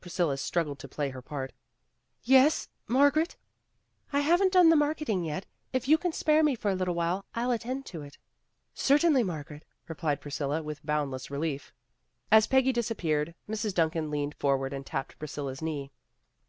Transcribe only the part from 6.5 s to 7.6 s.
for a little while, I'll